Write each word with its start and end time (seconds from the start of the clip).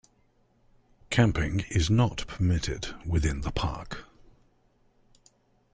Camping 1.11 1.59
is 1.69 1.91
not 1.91 2.25
permitted 2.25 2.87
within 3.05 3.41
the 3.41 3.51
park. 3.51 4.05